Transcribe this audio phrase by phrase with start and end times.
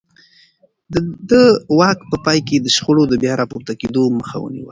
[0.91, 0.99] ده
[1.29, 1.31] د
[1.77, 4.59] واک په پای کې د شخړو د بيا راپورته کېدو مخه ونيوه.